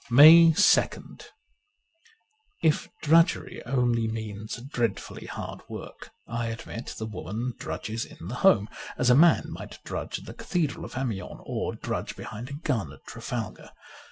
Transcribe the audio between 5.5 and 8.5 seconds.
work, I admit the woman drudges in the